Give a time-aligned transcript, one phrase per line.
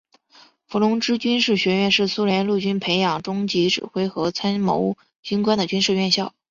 [0.65, 6.33] 伏龙芝军事学院是苏联陆军培养中级指挥和参谋军官的军事院校。